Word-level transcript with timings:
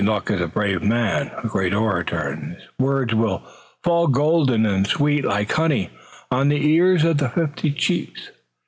Luc 0.01 0.31
is 0.31 0.41
a 0.41 0.47
brave 0.47 0.81
man, 0.81 1.29
a 1.43 1.47
great 1.47 1.75
orator, 1.75 2.17
and 2.29 2.53
his 2.55 2.63
words 2.79 3.13
will 3.13 3.43
fall, 3.83 4.07
golden 4.07 4.65
and 4.65 4.87
sweet 4.87 5.23
like 5.23 5.51
honey, 5.51 5.91
on 6.31 6.49
the 6.49 6.71
ears 6.73 7.03
of 7.03 7.19
the 7.19 7.29
fifty 7.29 7.71
chiefs. 7.71 8.31